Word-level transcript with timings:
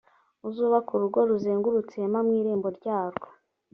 uzubake 0.47 0.89
urugo 0.93 1.17
a 1.23 1.27
ruzengurutse 1.31 1.91
ihema 1.95 2.19
mu 2.27 2.31
irembo 2.39 2.67
ryarwo 2.77 3.27